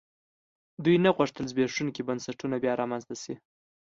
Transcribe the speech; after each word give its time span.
دوی 0.83 0.95
نه 1.05 1.11
غوښتل 1.17 1.45
زبېښونکي 1.51 2.01
بنسټونه 2.07 2.55
بیا 2.63 2.73
رامنځته 2.81 3.15
شي. 3.23 3.35